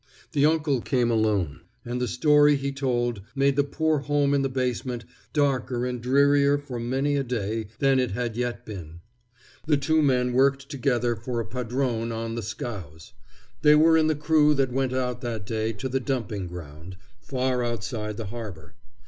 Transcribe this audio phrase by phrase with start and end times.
[0.31, 4.49] The uncle came alone, and the story he told made the poor home in the
[4.49, 9.01] basement darker and drearier for many a day than it had yet been.
[9.67, 13.13] The two men worked together for a padrone on the scows.
[13.61, 17.63] They were in the crew that went out that day to the dumping ground, far
[17.63, 18.73] outside the harbor.